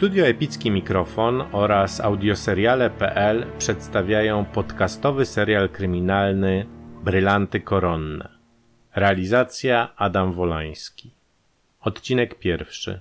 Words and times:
Studio 0.00 0.26
Epicki 0.26 0.70
Mikrofon 0.70 1.42
oraz 1.52 2.00
audioseriale.pl 2.00 3.46
przedstawiają 3.58 4.44
podcastowy 4.44 5.26
serial 5.26 5.68
kryminalny 5.68 6.66
Brylanty 7.04 7.60
Koronne. 7.60 8.28
Realizacja 8.94 9.96
Adam 9.96 10.32
Wolański. 10.32 11.10
Odcinek 11.80 12.38
pierwszy. 12.38 13.00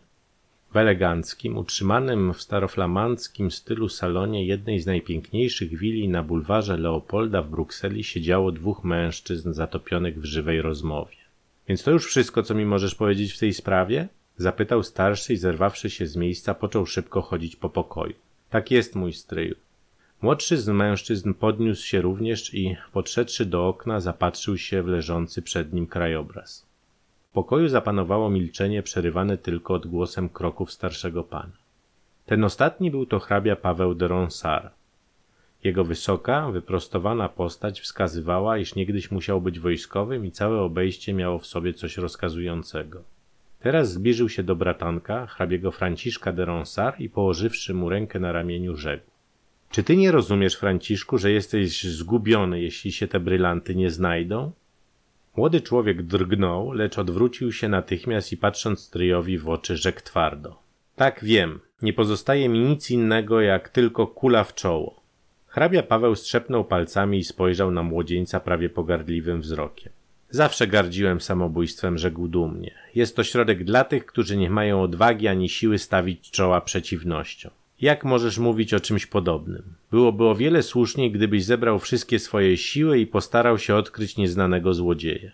W 0.71 0.77
eleganckim, 0.77 1.57
utrzymanym 1.57 2.33
w 2.33 2.41
staroflamandzkim 2.41 3.51
stylu 3.51 3.89
salonie 3.89 4.45
jednej 4.45 4.79
z 4.79 4.85
najpiękniejszych 4.85 5.77
willi 5.77 6.09
na 6.09 6.23
bulwarze 6.23 6.77
Leopolda 6.77 7.41
w 7.41 7.49
Brukseli 7.49 8.03
siedziało 8.03 8.51
dwóch 8.51 8.83
mężczyzn 8.83 9.53
zatopionych 9.53 10.21
w 10.21 10.25
żywej 10.25 10.61
rozmowie. 10.61 11.17
Więc 11.67 11.83
to 11.83 11.91
już 11.91 12.05
wszystko, 12.05 12.43
co 12.43 12.55
mi 12.55 12.65
możesz 12.65 12.95
powiedzieć 12.95 13.33
w 13.33 13.39
tej 13.39 13.53
sprawie? 13.53 14.07
Zapytał 14.39 14.83
starszy 14.83 15.33
i 15.33 15.37
zerwawszy 15.37 15.89
się 15.89 16.07
z 16.07 16.15
miejsca, 16.15 16.53
począł 16.53 16.85
szybko 16.85 17.21
chodzić 17.21 17.55
po 17.55 17.69
pokoju. 17.69 18.13
Tak 18.49 18.71
jest, 18.71 18.95
mój 18.95 19.13
stryju. 19.13 19.55
Młodszy 20.21 20.57
z 20.57 20.67
mężczyzn 20.67 21.33
podniósł 21.33 21.85
się 21.85 22.01
również 22.01 22.53
i, 22.53 22.75
podszedłszy 22.93 23.45
do 23.45 23.67
okna, 23.67 23.99
zapatrzył 23.99 24.57
się 24.57 24.83
w 24.83 24.87
leżący 24.87 25.41
przed 25.41 25.73
nim 25.73 25.87
krajobraz. 25.87 26.65
W 27.29 27.33
pokoju 27.33 27.67
zapanowało 27.67 28.29
milczenie 28.29 28.83
przerywane 28.83 29.37
tylko 29.37 29.73
odgłosem 29.73 30.29
kroków 30.29 30.71
starszego 30.71 31.23
pana. 31.23 31.57
Ten 32.25 32.43
ostatni 32.43 32.91
był 32.91 33.05
to 33.05 33.19
hrabia 33.19 33.55
Paweł 33.55 33.95
de 33.95 34.07
Ronsard. 34.07 34.73
Jego 35.63 35.83
wysoka, 35.83 36.51
wyprostowana 36.51 37.29
postać 37.29 37.81
wskazywała, 37.81 38.57
iż 38.57 38.75
niegdyś 38.75 39.11
musiał 39.11 39.41
być 39.41 39.59
wojskowym 39.59 40.25
i 40.25 40.31
całe 40.31 40.61
obejście 40.61 41.13
miało 41.13 41.39
w 41.39 41.47
sobie 41.47 41.73
coś 41.73 41.97
rozkazującego. 41.97 43.03
Teraz 43.59 43.91
zbliżył 43.91 44.29
się 44.29 44.43
do 44.43 44.55
bratanka, 44.55 45.27
hrabiego 45.27 45.71
Franciszka 45.71 46.31
de 46.31 46.45
Ronsard 46.45 46.99
i 46.99 47.09
położywszy 47.09 47.73
mu 47.73 47.89
rękę 47.89 48.19
na 48.19 48.31
ramieniu 48.31 48.75
rzekł. 48.75 49.05
Czy 49.69 49.83
ty 49.83 49.97
nie 49.97 50.11
rozumiesz, 50.11 50.55
Franciszku, 50.55 51.17
że 51.17 51.31
jesteś 51.31 51.83
zgubiony, 51.83 52.61
jeśli 52.61 52.91
się 52.91 53.07
te 53.07 53.19
brylanty 53.19 53.75
nie 53.75 53.89
znajdą? 53.89 54.51
Młody 55.35 55.61
człowiek 55.61 56.03
drgnął, 56.03 56.71
lecz 56.71 56.97
odwrócił 56.97 57.51
się 57.51 57.69
natychmiast 57.69 58.31
i 58.31 58.37
patrząc 58.37 58.79
stryjowi 58.79 59.37
w 59.37 59.49
oczy 59.49 59.77
rzekł 59.77 60.01
twardo. 60.03 60.59
Tak 60.95 61.19
wiem, 61.23 61.59
nie 61.81 61.93
pozostaje 61.93 62.49
mi 62.49 62.59
nic 62.59 62.91
innego 62.91 63.41
jak 63.41 63.69
tylko 63.69 64.07
kula 64.07 64.43
w 64.43 64.55
czoło. 64.55 65.01
Hrabia 65.47 65.83
Paweł 65.83 66.15
strzepnął 66.15 66.65
palcami 66.65 67.17
i 67.17 67.23
spojrzał 67.23 67.71
na 67.71 67.83
młodzieńca 67.83 68.39
prawie 68.39 68.69
pogardliwym 68.69 69.41
wzrokiem. 69.41 69.93
Zawsze 70.31 70.67
gardziłem 70.67 71.21
samobójstwem, 71.21 71.97
rzekł 71.97 72.27
dumnie. 72.27 72.71
Jest 72.95 73.15
to 73.15 73.23
środek 73.23 73.63
dla 73.63 73.83
tych, 73.83 74.05
którzy 74.05 74.37
nie 74.37 74.49
mają 74.49 74.81
odwagi 74.81 75.27
ani 75.27 75.49
siły 75.49 75.77
stawić 75.77 76.31
czoła 76.31 76.61
przeciwnościom. 76.61 77.51
Jak 77.81 78.05
możesz 78.05 78.37
mówić 78.37 78.73
o 78.73 78.79
czymś 78.79 79.05
podobnym? 79.05 79.63
Byłoby 79.91 80.25
o 80.25 80.35
wiele 80.35 80.63
słuszniej, 80.63 81.11
gdybyś 81.11 81.45
zebrał 81.45 81.79
wszystkie 81.79 82.19
swoje 82.19 82.57
siły 82.57 82.99
i 82.99 83.07
postarał 83.07 83.59
się 83.59 83.75
odkryć 83.75 84.17
nieznanego 84.17 84.73
złodzieja. 84.73 85.31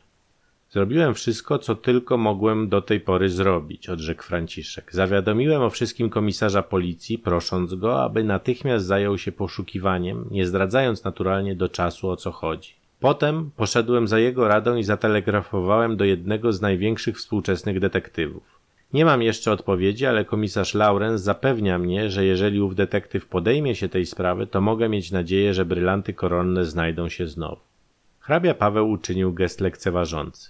Zrobiłem 0.71 1.13
wszystko, 1.13 1.59
co 1.59 1.75
tylko 1.75 2.17
mogłem 2.17 2.69
do 2.69 2.81
tej 2.81 2.99
pory 2.99 3.29
zrobić, 3.29 3.89
odrzekł 3.89 4.23
Franciszek. 4.23 4.89
Zawiadomiłem 4.93 5.61
o 5.61 5.69
wszystkim 5.69 6.09
komisarza 6.09 6.63
policji, 6.63 7.17
prosząc 7.17 7.73
go, 7.73 8.03
aby 8.03 8.23
natychmiast 8.23 8.85
zajął 8.85 9.17
się 9.17 9.31
poszukiwaniem, 9.31 10.27
nie 10.31 10.45
zdradzając 10.45 11.03
naturalnie 11.03 11.55
do 11.55 11.69
czasu 11.69 12.09
o 12.09 12.15
co 12.15 12.31
chodzi. 12.31 12.84
Potem 13.05 13.51
poszedłem 13.55 14.07
za 14.07 14.19
jego 14.19 14.47
radą 14.47 14.75
i 14.75 14.83
zatelegrafowałem 14.83 15.97
do 15.97 16.05
jednego 16.05 16.53
z 16.53 16.61
największych 16.61 17.17
współczesnych 17.17 17.79
detektywów. 17.79 18.59
Nie 18.93 19.05
mam 19.05 19.21
jeszcze 19.21 19.51
odpowiedzi, 19.51 20.05
ale 20.05 20.25
komisarz 20.25 20.73
Lawrence 20.73 21.17
zapewnia 21.17 21.79
mnie, 21.79 22.09
że 22.09 22.25
jeżeli 22.25 22.61
ów 22.61 22.75
detektyw 22.75 23.27
podejmie 23.27 23.75
się 23.75 23.89
tej 23.89 24.05
sprawy, 24.05 24.47
to 24.47 24.61
mogę 24.61 24.89
mieć 24.89 25.11
nadzieję, 25.11 25.53
że 25.53 25.65
brylanty 25.65 26.13
koronne 26.13 26.65
znajdą 26.65 27.09
się 27.09 27.27
znowu. 27.27 27.61
Hrabia 28.19 28.53
Paweł 28.53 28.89
uczynił 28.89 29.33
gest 29.33 29.61
lekceważący. 29.61 30.49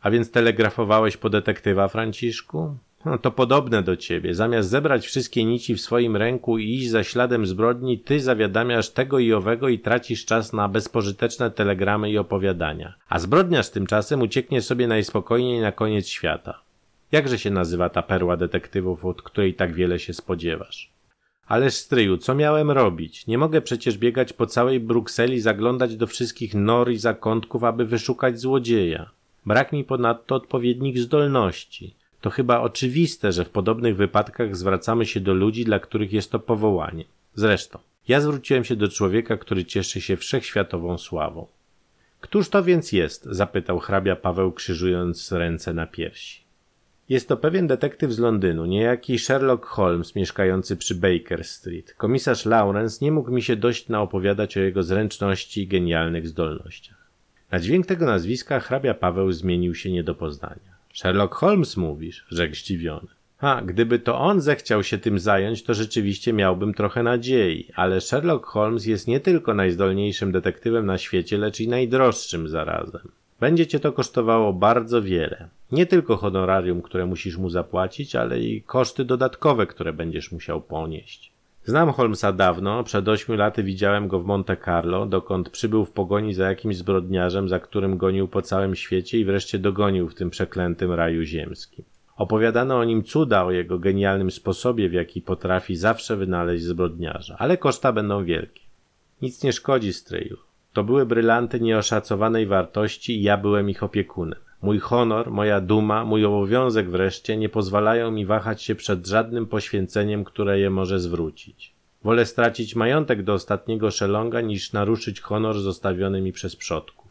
A 0.00 0.10
więc 0.10 0.30
telegrafowałeś 0.30 1.16
po 1.16 1.30
detektywa, 1.30 1.88
Franciszku? 1.88 2.76
No, 3.06 3.18
to 3.18 3.30
podobne 3.30 3.82
do 3.82 3.96
ciebie. 3.96 4.34
Zamiast 4.34 4.68
zebrać 4.68 5.06
wszystkie 5.06 5.44
nici 5.44 5.74
w 5.74 5.80
swoim 5.80 6.16
ręku 6.16 6.58
i 6.58 6.70
iść 6.70 6.90
za 6.90 7.04
śladem 7.04 7.46
zbrodni, 7.46 7.98
ty 7.98 8.20
zawiadamiasz 8.20 8.90
tego 8.90 9.18
i 9.18 9.32
owego 9.32 9.68
i 9.68 9.78
tracisz 9.78 10.24
czas 10.24 10.52
na 10.52 10.68
bezpożyteczne 10.68 11.50
telegramy 11.50 12.10
i 12.10 12.18
opowiadania. 12.18 12.94
A 13.08 13.18
zbrodniarz 13.18 13.70
tymczasem 13.70 14.22
ucieknie 14.22 14.62
sobie 14.62 14.86
najspokojniej 14.86 15.60
na 15.60 15.72
koniec 15.72 16.08
świata. 16.08 16.60
Jakże 17.12 17.38
się 17.38 17.50
nazywa 17.50 17.88
ta 17.88 18.02
perła 18.02 18.36
detektywów, 18.36 19.04
od 19.04 19.22
której 19.22 19.54
tak 19.54 19.74
wiele 19.74 19.98
się 19.98 20.12
spodziewasz? 20.14 20.90
Ależ 21.46 21.74
stryju, 21.74 22.18
co 22.18 22.34
miałem 22.34 22.70
robić? 22.70 23.26
Nie 23.26 23.38
mogę 23.38 23.60
przecież 23.60 23.98
biegać 23.98 24.32
po 24.32 24.46
całej 24.46 24.80
Brukseli, 24.80 25.40
zaglądać 25.40 25.96
do 25.96 26.06
wszystkich 26.06 26.54
nor 26.54 26.90
i 26.90 26.98
zakątków, 26.98 27.64
aby 27.64 27.84
wyszukać 27.84 28.40
złodzieja. 28.40 29.10
Brak 29.46 29.72
mi 29.72 29.84
ponadto 29.84 30.34
odpowiednich 30.34 30.98
zdolności. 30.98 31.94
To 32.26 32.30
chyba 32.30 32.60
oczywiste, 32.60 33.32
że 33.32 33.44
w 33.44 33.50
podobnych 33.50 33.96
wypadkach 33.96 34.56
zwracamy 34.56 35.06
się 35.06 35.20
do 35.20 35.34
ludzi, 35.34 35.64
dla 35.64 35.78
których 35.80 36.12
jest 36.12 36.30
to 36.30 36.38
powołanie. 36.38 37.04
Zresztą, 37.34 37.78
ja 38.08 38.20
zwróciłem 38.20 38.64
się 38.64 38.76
do 38.76 38.88
człowieka, 38.88 39.36
który 39.36 39.64
cieszy 39.64 40.00
się 40.00 40.16
wszechświatową 40.16 40.98
sławą. 40.98 41.46
Któż 42.20 42.48
to 42.48 42.64
więc 42.64 42.92
jest? 42.92 43.24
zapytał 43.24 43.78
hrabia 43.78 44.16
Paweł, 44.16 44.52
krzyżując 44.52 45.32
ręce 45.32 45.74
na 45.74 45.86
piersi. 45.86 46.40
Jest 47.08 47.28
to 47.28 47.36
pewien 47.36 47.66
detektyw 47.66 48.12
z 48.12 48.18
Londynu, 48.18 48.64
niejaki 48.64 49.18
Sherlock 49.18 49.64
Holmes 49.64 50.14
mieszkający 50.14 50.76
przy 50.76 50.94
Baker 50.94 51.44
Street. 51.44 51.94
Komisarz 51.94 52.44
Lawrence 52.44 53.04
nie 53.04 53.12
mógł 53.12 53.30
mi 53.30 53.42
się 53.42 53.56
dość 53.56 53.88
naopowiadać 53.88 54.56
o 54.56 54.60
jego 54.60 54.82
zręczności 54.82 55.62
i 55.62 55.66
genialnych 55.66 56.28
zdolnościach. 56.28 57.10
Na 57.50 57.60
dźwięk 57.60 57.86
tego 57.86 58.06
nazwiska 58.06 58.60
hrabia 58.60 58.94
Paweł 58.94 59.32
zmienił 59.32 59.74
się 59.74 59.92
nie 59.92 60.04
do 60.04 60.14
poznania. 60.14 60.75
Sherlock 60.96 61.34
Holmes 61.34 61.76
mówisz, 61.76 62.26
rzekł 62.30 62.54
zdziwiony. 62.54 63.08
A, 63.38 63.62
gdyby 63.62 63.98
to 63.98 64.18
on 64.18 64.40
zechciał 64.40 64.82
się 64.82 64.98
tym 64.98 65.18
zająć, 65.18 65.62
to 65.62 65.74
rzeczywiście 65.74 66.32
miałbym 66.32 66.74
trochę 66.74 67.02
nadziei, 67.02 67.68
ale 67.74 68.00
Sherlock 68.00 68.46
Holmes 68.46 68.86
jest 68.86 69.08
nie 69.08 69.20
tylko 69.20 69.54
najzdolniejszym 69.54 70.32
detektywem 70.32 70.86
na 70.86 70.98
świecie, 70.98 71.38
lecz 71.38 71.60
i 71.60 71.68
najdroższym 71.68 72.48
zarazem. 72.48 73.08
Będzie 73.40 73.66
cię 73.66 73.80
to 73.80 73.92
kosztowało 73.92 74.52
bardzo 74.52 75.02
wiele. 75.02 75.48
Nie 75.72 75.86
tylko 75.86 76.16
honorarium, 76.16 76.82
które 76.82 77.06
musisz 77.06 77.36
mu 77.36 77.50
zapłacić, 77.50 78.16
ale 78.16 78.40
i 78.40 78.62
koszty 78.62 79.04
dodatkowe, 79.04 79.66
które 79.66 79.92
będziesz 79.92 80.32
musiał 80.32 80.60
ponieść. 80.60 81.32
Znam 81.66 81.92
Holmesa 81.92 82.32
dawno, 82.32 82.84
przed 82.84 83.08
ośmiu 83.08 83.36
laty 83.36 83.62
widziałem 83.62 84.08
go 84.08 84.20
w 84.20 84.24
Monte 84.24 84.56
Carlo, 84.56 85.06
dokąd 85.06 85.50
przybył 85.50 85.84
w 85.84 85.90
pogoni 85.90 86.34
za 86.34 86.48
jakimś 86.48 86.76
zbrodniarzem, 86.76 87.48
za 87.48 87.58
którym 87.60 87.96
gonił 87.96 88.28
po 88.28 88.42
całym 88.42 88.74
świecie 88.74 89.18
i 89.18 89.24
wreszcie 89.24 89.58
dogonił 89.58 90.08
w 90.08 90.14
tym 90.14 90.30
przeklętym 90.30 90.92
raju 90.92 91.22
ziemskim. 91.22 91.84
Opowiadano 92.16 92.78
o 92.78 92.84
nim 92.84 93.04
cuda, 93.04 93.44
o 93.44 93.50
jego 93.50 93.78
genialnym 93.78 94.30
sposobie, 94.30 94.88
w 94.88 94.92
jaki 94.92 95.22
potrafi 95.22 95.76
zawsze 95.76 96.16
wynaleźć 96.16 96.64
zbrodniarza, 96.64 97.36
ale 97.38 97.56
koszta 97.56 97.92
będą 97.92 98.24
wielkie. 98.24 98.62
Nic 99.22 99.42
nie 99.42 99.52
szkodzi, 99.52 99.92
stryju. 99.92 100.36
To 100.72 100.84
były 100.84 101.06
brylanty 101.06 101.60
nieoszacowanej 101.60 102.46
wartości 102.46 103.16
i 103.16 103.22
ja 103.22 103.36
byłem 103.36 103.70
ich 103.70 103.82
opiekunem. 103.82 104.45
Mój 104.62 104.78
honor, 104.78 105.30
moja 105.30 105.60
duma, 105.60 106.04
mój 106.04 106.24
obowiązek 106.24 106.90
wreszcie 106.90 107.36
nie 107.36 107.48
pozwalają 107.48 108.10
mi 108.10 108.26
wahać 108.26 108.62
się 108.62 108.74
przed 108.74 109.06
żadnym 109.06 109.46
poświęceniem, 109.46 110.24
które 110.24 110.60
je 110.60 110.70
może 110.70 111.00
zwrócić. 111.00 111.72
Wolę 112.04 112.26
stracić 112.26 112.76
majątek 112.76 113.22
do 113.22 113.32
ostatniego 113.32 113.90
szelonga, 113.90 114.40
niż 114.40 114.72
naruszyć 114.72 115.20
honor 115.20 115.58
zostawiony 115.60 116.20
mi 116.20 116.32
przez 116.32 116.56
przodków. 116.56 117.06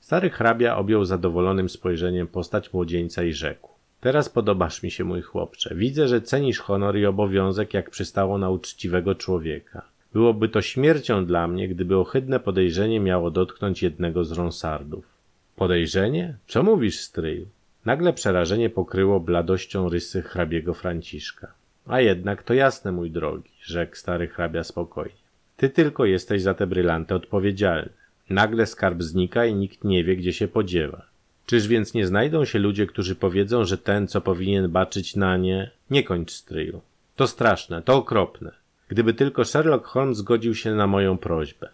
Stary 0.00 0.30
hrabia 0.30 0.76
objął 0.76 1.04
zadowolonym 1.04 1.68
spojrzeniem 1.68 2.26
postać 2.26 2.72
młodzieńca 2.72 3.24
i 3.24 3.32
rzekł. 3.32 3.68
Teraz 4.00 4.28
podobasz 4.28 4.82
mi 4.82 4.90
się, 4.90 5.04
mój 5.04 5.22
chłopcze. 5.22 5.74
Widzę, 5.74 6.08
że 6.08 6.20
cenisz 6.20 6.58
honor 6.58 6.98
i 6.98 7.06
obowiązek, 7.06 7.74
jak 7.74 7.90
przystało 7.90 8.38
na 8.38 8.50
uczciwego 8.50 9.14
człowieka. 9.14 9.82
Byłoby 10.12 10.48
to 10.48 10.62
śmiercią 10.62 11.26
dla 11.26 11.48
mnie, 11.48 11.68
gdyby 11.68 11.96
ohydne 11.96 12.40
podejrzenie 12.40 13.00
miało 13.00 13.30
dotknąć 13.30 13.82
jednego 13.82 14.24
z 14.24 14.32
ronsardów. 14.32 15.17
Podejrzenie? 15.58 16.36
Co 16.46 16.62
mówisz, 16.62 17.00
stryju? 17.00 17.46
Nagle 17.84 18.12
przerażenie 18.12 18.70
pokryło 18.70 19.20
bladością 19.20 19.88
rysy 19.88 20.22
hrabiego 20.22 20.74
Franciszka. 20.74 21.52
A 21.86 22.00
jednak 22.00 22.42
to 22.42 22.54
jasne, 22.54 22.92
mój 22.92 23.10
drogi, 23.10 23.50
rzekł 23.62 23.96
stary 23.96 24.28
hrabia 24.28 24.64
spokojnie. 24.64 25.18
Ty 25.56 25.70
tylko 25.70 26.04
jesteś 26.04 26.42
za 26.42 26.54
te 26.54 26.66
brylanty 26.66 27.14
odpowiedzialny. 27.14 27.88
Nagle 28.30 28.66
skarb 28.66 29.02
znika 29.02 29.46
i 29.46 29.54
nikt 29.54 29.84
nie 29.84 30.04
wie, 30.04 30.16
gdzie 30.16 30.32
się 30.32 30.48
podziewa. 30.48 31.06
Czyż 31.46 31.68
więc 31.68 31.94
nie 31.94 32.06
znajdą 32.06 32.44
się 32.44 32.58
ludzie, 32.58 32.86
którzy 32.86 33.14
powiedzą, 33.14 33.64
że 33.64 33.78
ten, 33.78 34.08
co 34.08 34.20
powinien 34.20 34.70
baczyć 34.70 35.16
na 35.16 35.36
nie, 35.36 35.70
nie 35.90 36.02
kończ 36.02 36.30
stryju. 36.30 36.80
To 37.16 37.26
straszne, 37.26 37.82
to 37.82 37.96
okropne. 37.96 38.52
Gdyby 38.88 39.14
tylko 39.14 39.44
Sherlock 39.44 39.86
Holmes 39.86 40.18
zgodził 40.18 40.54
się 40.54 40.74
na 40.74 40.86
moją 40.86 41.18
prośbę. 41.18 41.68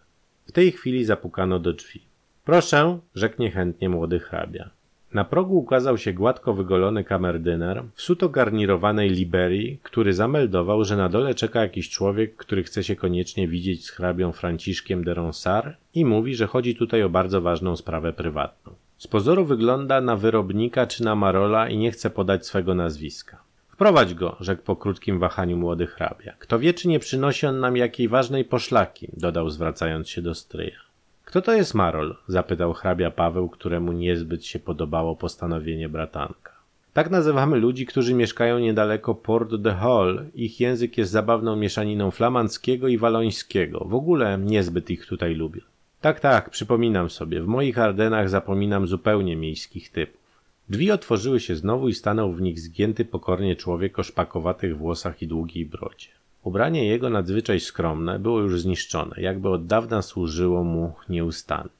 W 0.47 0.53
tej 0.53 0.73
chwili 0.73 1.05
zapukano 1.05 1.59
do 1.59 1.73
drzwi. 1.73 2.14
Proszę, 2.45 2.99
rzekł 3.15 3.43
niechętnie 3.43 3.89
młody 3.89 4.21
hrabia. 4.21 4.71
Na 5.15 5.25
progu 5.25 5.59
ukazał 5.59 5.99
się 5.99 6.13
gładko 6.13 6.55
wygolony 6.55 7.05
kamerdyner 7.05 7.83
w 7.95 8.03
suto 8.03 8.29
garnirowanej 8.29 9.11
liberii, 9.11 9.79
który 9.83 10.13
zameldował, 10.13 10.85
że 10.85 10.97
na 10.97 11.09
dole 11.09 11.35
czeka 11.35 11.61
jakiś 11.61 11.91
człowiek, 11.91 12.37
który 12.37 12.63
chce 12.63 12.85
się 12.85 12.97
koniecznie 12.97 13.49
widzieć 13.49 13.85
z 13.85 13.91
hrabią 13.91 14.33
Franciszkiem 14.33 15.05
de 15.05 15.15
Ronsard 15.15 15.77
i 15.95 16.05
mówi, 16.05 16.35
że 16.35 16.47
chodzi 16.47 16.77
tutaj 16.77 17.03
o 17.03 17.09
bardzo 17.09 17.41
ważną 17.41 17.77
sprawę 17.77 18.13
prywatną. 18.13 18.73
Z 18.99 19.07
pozoru 19.07 19.45
wygląda 19.45 20.01
na 20.01 20.17
wyrobnika 20.17 20.87
czy 20.87 21.05
na 21.05 21.15
Marola 21.15 21.69
i 21.69 21.77
nie 21.77 21.91
chce 21.91 22.11
podać 22.11 22.47
swego 22.47 22.75
nazwiska. 22.75 23.39
Wprowadź 23.71 24.15
go, 24.15 24.37
rzekł 24.41 24.63
po 24.63 24.77
krótkim 24.77 25.19
wahaniu 25.19 25.57
młody 25.57 25.87
hrabia. 25.87 26.33
Kto 26.39 26.59
wie, 26.59 26.75
czy 26.75 26.89
nie 26.89 26.99
przynosi 26.99 27.47
on 27.47 27.61
nam 27.61 27.77
jakiej 27.77 28.09
ważnej 28.09 28.45
poszlaki, 28.45 29.09
dodał 29.17 29.51
zwracając 29.51 30.09
się 30.09 30.23
do 30.23 30.35
stryja. 30.35 30.85
Kto 31.35 31.43
to 31.43 31.53
jest 31.53 31.75
Marol? 31.75 32.17
zapytał 32.29 32.73
hrabia 32.73 33.11
Paweł, 33.11 33.49
któremu 33.49 33.93
niezbyt 33.93 34.45
się 34.45 34.59
podobało 34.59 35.17
postanowienie 35.17 35.89
bratanka. 35.89 36.53
Tak 36.93 37.11
nazywamy 37.11 37.57
ludzi, 37.57 37.87
którzy 37.87 38.15
mieszkają 38.15 38.59
niedaleko 38.59 39.15
Port 39.15 39.55
de 39.55 39.75
Hall. 39.75 40.25
Ich 40.35 40.61
język 40.61 40.99
jest 40.99 41.13
zabawną 41.13 41.57
mieszaniną 41.57 42.11
flamandzkiego 42.11 42.89
i 42.89 42.99
walońskiego. 42.99 43.85
W 43.89 43.95
ogóle 43.95 44.39
niezbyt 44.39 44.91
ich 44.91 45.07
tutaj 45.07 45.35
lubię. 45.35 45.61
Tak, 46.01 46.21
tak, 46.21 46.51
przypominam 46.51 47.11
sobie. 47.11 47.43
W 47.43 47.47
moich 47.47 47.79
Ardenach 47.79 48.29
zapominam 48.29 48.87
zupełnie 48.87 49.37
miejskich 49.37 49.91
typów. 49.91 50.21
Drzwi 50.69 50.91
otworzyły 50.91 51.41
się 51.41 51.57
znowu 51.57 51.89
i 51.89 51.95
stanął 51.95 52.33
w 52.33 52.43
nich 52.43 52.61
zgięty 52.61 53.05
pokornie 53.05 53.57
człowiek 53.57 53.99
o 53.99 54.03
szpakowatych 54.03 54.79
włosach 54.79 55.23
i 55.23 55.27
długiej 55.27 55.67
brodzie. 55.67 56.09
Ubranie 56.45 56.87
jego 56.87 57.11
nadzwyczaj 57.11 57.61
skromne 57.61 58.19
było 58.19 58.41
już 58.41 58.61
zniszczone, 58.61 59.17
jakby 59.19 59.49
od 59.49 59.67
dawna 59.67 60.03
służyło 60.03 60.65
mu 60.65 60.93
nieustannie. 61.09 61.71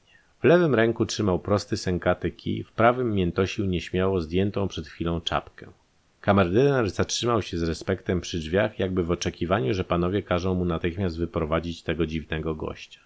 W 0.41 0.43
lewym 0.43 0.75
ręku 0.75 1.05
trzymał 1.05 1.39
prosty 1.39 1.77
sękaty 1.77 2.31
kij, 2.31 2.63
w 2.63 2.71
prawym 2.71 3.13
miętosił 3.13 3.65
nieśmiało 3.65 4.21
zdjętą 4.21 4.67
przed 4.67 4.87
chwilą 4.87 5.21
czapkę. 5.21 5.67
Kamerdyner 6.21 6.89
zatrzymał 6.89 7.41
się 7.41 7.57
z 7.57 7.63
respektem 7.63 8.21
przy 8.21 8.39
drzwiach, 8.39 8.79
jakby 8.79 9.03
w 9.03 9.11
oczekiwaniu, 9.11 9.73
że 9.73 9.83
panowie 9.83 10.23
każą 10.23 10.55
mu 10.55 10.65
natychmiast 10.65 11.17
wyprowadzić 11.17 11.83
tego 11.83 12.05
dziwnego 12.05 12.55
gościa. 12.55 12.99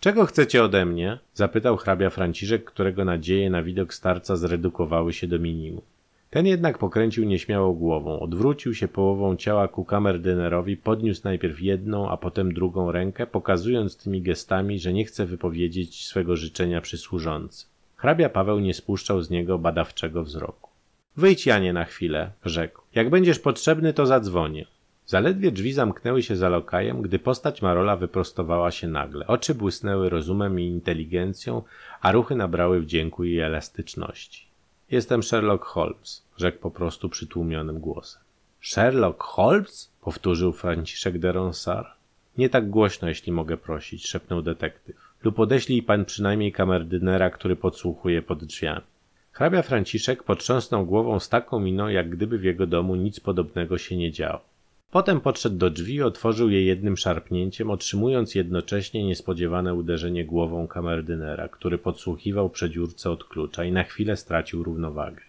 Czego 0.00 0.26
chcecie 0.26 0.64
ode 0.64 0.84
mnie? 0.86 1.18
zapytał 1.34 1.76
hrabia 1.76 2.10
Franciszek, 2.10 2.64
którego 2.64 3.04
nadzieje 3.04 3.50
na 3.50 3.62
widok 3.62 3.94
starca 3.94 4.36
zredukowały 4.36 5.12
się 5.12 5.26
do 5.26 5.38
minimum. 5.38 5.82
Ten 6.30 6.46
jednak 6.46 6.78
pokręcił 6.78 7.24
nieśmiało 7.24 7.72
głową, 7.72 8.20
odwrócił 8.20 8.74
się 8.74 8.88
połową 8.88 9.36
ciała 9.36 9.68
ku 9.68 9.84
kamerdynerowi, 9.84 10.76
podniósł 10.76 11.20
najpierw 11.24 11.60
jedną, 11.60 12.10
a 12.10 12.16
potem 12.16 12.54
drugą 12.54 12.92
rękę, 12.92 13.26
pokazując 13.26 13.96
tymi 13.96 14.22
gestami, 14.22 14.78
że 14.78 14.92
nie 14.92 15.04
chce 15.04 15.26
wypowiedzieć 15.26 16.06
swego 16.06 16.36
życzenia 16.36 16.80
przysłużący. 16.80 17.66
Hrabia 17.96 18.28
Paweł 18.28 18.60
nie 18.60 18.74
spuszczał 18.74 19.22
z 19.22 19.30
niego 19.30 19.58
badawczego 19.58 20.24
wzroku. 20.24 20.70
Wyjdź, 21.16 21.46
Janie, 21.46 21.72
na 21.72 21.84
chwilę, 21.84 22.32
rzekł. 22.44 22.82
Jak 22.94 23.10
będziesz 23.10 23.38
potrzebny, 23.38 23.92
to 23.92 24.06
zadzwonię. 24.06 24.66
Zaledwie 25.06 25.52
drzwi 25.52 25.72
zamknęły 25.72 26.22
się 26.22 26.36
za 26.36 26.48
lokajem, 26.48 27.02
gdy 27.02 27.18
postać 27.18 27.62
Marola 27.62 27.96
wyprostowała 27.96 28.70
się 28.70 28.88
nagle. 28.88 29.26
Oczy 29.26 29.54
błysnęły 29.54 30.08
rozumem 30.08 30.60
i 30.60 30.66
inteligencją, 30.66 31.62
a 32.00 32.12
ruchy 32.12 32.34
nabrały 32.34 32.80
wdzięku 32.80 33.24
i 33.24 33.38
elastyczności. 33.38 34.47
Jestem 34.90 35.22
Sherlock 35.22 35.64
Holmes, 35.64 36.22
rzekł 36.36 36.58
po 36.58 36.70
prostu 36.70 37.08
przytłumionym 37.08 37.80
głosem. 37.80 38.22
Sherlock 38.60 39.22
Holmes? 39.22 39.90
powtórzył 40.00 40.52
Franciszek 40.52 41.18
de 41.18 41.32
Ronsard. 41.32 41.88
Nie 42.38 42.48
tak 42.48 42.70
głośno, 42.70 43.08
jeśli 43.08 43.32
mogę 43.32 43.56
prosić, 43.56 44.06
szepnął 44.06 44.42
detektyw. 44.42 44.96
Lub 45.22 45.38
odeślij 45.38 45.82
pan 45.82 46.04
przynajmniej 46.04 46.52
kamerdynera, 46.52 47.30
który 47.30 47.56
podsłuchuje 47.56 48.22
pod 48.22 48.44
drzwiami. 48.44 48.84
Hrabia 49.32 49.62
Franciszek 49.62 50.22
potrząsnął 50.22 50.86
głową 50.86 51.20
z 51.20 51.28
taką 51.28 51.60
miną, 51.60 51.88
jak 51.88 52.08
gdyby 52.10 52.38
w 52.38 52.44
jego 52.44 52.66
domu 52.66 52.96
nic 52.96 53.20
podobnego 53.20 53.78
się 53.78 53.96
nie 53.96 54.12
działo. 54.12 54.40
Potem 54.90 55.20
podszedł 55.20 55.56
do 55.56 55.70
drzwi 55.70 55.94
i 55.94 56.02
otworzył 56.02 56.50
je 56.50 56.64
jednym 56.64 56.96
szarpnięciem, 56.96 57.70
otrzymując 57.70 58.34
jednocześnie 58.34 59.04
niespodziewane 59.04 59.74
uderzenie 59.74 60.24
głową 60.24 60.68
kamerdynera, 60.68 61.48
który 61.48 61.78
podsłuchiwał 61.78 62.50
przedziurce 62.50 63.10
od 63.10 63.24
klucza 63.24 63.64
i 63.64 63.72
na 63.72 63.84
chwilę 63.84 64.16
stracił 64.16 64.62
równowagę. 64.62 65.20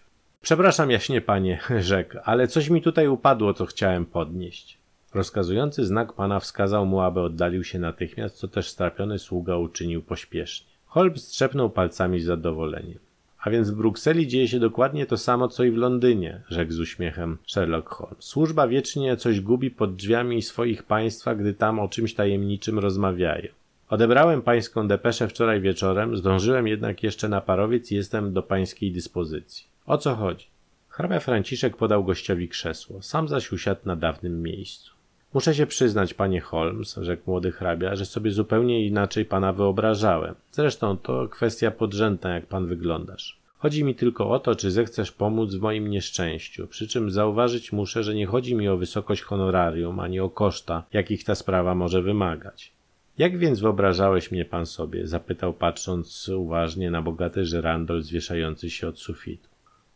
Przepraszam 0.42 0.90
jaśnie 0.90 1.20
panie, 1.20 1.60
rzekł, 1.80 2.16
ale 2.24 2.48
coś 2.48 2.68
mi 2.68 2.82
tutaj 2.82 3.08
upadło, 3.08 3.54
co 3.54 3.66
chciałem 3.66 4.06
podnieść. 4.06 4.78
Rozkazujący 5.14 5.86
znak 5.86 6.12
pana 6.12 6.40
wskazał 6.40 6.86
mu, 6.86 7.00
aby 7.00 7.20
oddalił 7.20 7.64
się 7.64 7.78
natychmiast, 7.78 8.36
co 8.36 8.48
też 8.48 8.68
strapiony 8.68 9.18
sługa 9.18 9.56
uczynił 9.56 10.02
pośpiesznie. 10.02 10.70
Holmes 10.86 11.26
strzepnął 11.26 11.70
palcami 11.70 12.20
z 12.20 12.24
zadowoleniem. 12.24 12.98
A 13.40 13.50
więc 13.50 13.70
w 13.70 13.76
Brukseli 13.76 14.26
dzieje 14.26 14.48
się 14.48 14.60
dokładnie 14.60 15.06
to 15.06 15.16
samo, 15.16 15.48
co 15.48 15.64
i 15.64 15.70
w 15.70 15.76
Londynie, 15.76 16.42
rzekł 16.48 16.72
z 16.72 16.80
uśmiechem 16.80 17.38
Sherlock 17.46 17.88
Holmes. 17.88 18.24
Służba 18.24 18.68
wiecznie 18.68 19.16
coś 19.16 19.40
gubi 19.40 19.70
pod 19.70 19.96
drzwiami 19.96 20.42
swoich 20.42 20.82
państwa, 20.82 21.34
gdy 21.34 21.54
tam 21.54 21.78
o 21.78 21.88
czymś 21.88 22.14
tajemniczym 22.14 22.78
rozmawiają. 22.78 23.48
Odebrałem 23.88 24.42
pańską 24.42 24.88
depeszę 24.88 25.28
wczoraj 25.28 25.60
wieczorem, 25.60 26.16
zdążyłem 26.16 26.68
jednak 26.68 27.02
jeszcze 27.02 27.28
na 27.28 27.40
parowiec 27.40 27.92
i 27.92 27.94
jestem 27.94 28.32
do 28.32 28.42
pańskiej 28.42 28.92
dyspozycji. 28.92 29.66
O 29.86 29.98
co 29.98 30.14
chodzi? 30.14 30.46
Hrabia 30.88 31.20
Franciszek 31.20 31.76
podał 31.76 32.04
gościowi 32.04 32.48
krzesło, 32.48 33.02
sam 33.02 33.28
zaś 33.28 33.52
usiadł 33.52 33.80
na 33.84 33.96
dawnym 33.96 34.42
miejscu. 34.42 34.99
Muszę 35.34 35.54
się 35.54 35.66
przyznać, 35.66 36.14
panie 36.14 36.40
Holmes, 36.40 36.98
rzekł 37.02 37.22
młody 37.26 37.52
hrabia, 37.52 37.96
że 37.96 38.06
sobie 38.06 38.30
zupełnie 38.30 38.86
inaczej 38.86 39.24
pana 39.24 39.52
wyobrażałem. 39.52 40.34
Zresztą 40.52 40.96
to 40.96 41.28
kwestia 41.28 41.70
podrzędna, 41.70 42.34
jak 42.34 42.46
pan 42.46 42.66
wyglądasz. 42.66 43.40
Chodzi 43.58 43.84
mi 43.84 43.94
tylko 43.94 44.30
o 44.30 44.38
to, 44.38 44.54
czy 44.54 44.70
zechcesz 44.70 45.12
pomóc 45.12 45.54
w 45.54 45.60
moim 45.60 45.88
nieszczęściu. 45.88 46.66
Przy 46.66 46.88
czym 46.88 47.10
zauważyć 47.10 47.72
muszę, 47.72 48.02
że 48.02 48.14
nie 48.14 48.26
chodzi 48.26 48.54
mi 48.54 48.68
o 48.68 48.76
wysokość 48.76 49.22
honorarium, 49.22 50.00
ani 50.00 50.20
o 50.20 50.30
koszta, 50.30 50.84
jakich 50.92 51.24
ta 51.24 51.34
sprawa 51.34 51.74
może 51.74 52.02
wymagać. 52.02 52.72
Jak 53.18 53.38
więc 53.38 53.60
wyobrażałeś 53.60 54.30
mnie 54.32 54.44
pan 54.44 54.66
sobie? 54.66 55.06
zapytał, 55.06 55.52
patrząc 55.52 56.28
uważnie 56.28 56.90
na 56.90 57.02
bogaty 57.02 57.44
żyrandol 57.44 58.02
zwieszający 58.02 58.70
się 58.70 58.88
od 58.88 58.98
sufitu. 58.98 59.49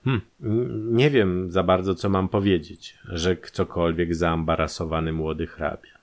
Hm, 0.05 0.21
nie 0.97 1.11
wiem 1.11 1.51
za 1.51 1.63
bardzo, 1.63 1.95
co 1.95 2.09
mam 2.09 2.29
powiedzieć, 2.29 2.99
rzekł 3.09 3.49
cokolwiek 3.53 4.15
zaambarasowany 4.15 5.13
młody 5.13 5.47
hrabia. 5.47 5.95